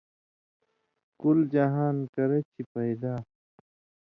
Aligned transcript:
کُل 1.19 1.37
جہان 1.53 1.97
کرہ 2.13 2.39
چھے 2.51 2.61
پیدا 2.73 3.13